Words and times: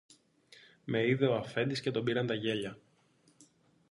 Με 0.83 1.07
είδε 1.07 1.25
ο 1.27 1.35
αφέντης 1.35 1.81
και 1.81 1.91
τον 1.91 2.03
πήραν 2.03 2.27
τα 2.27 2.33
γέλια. 2.33 2.77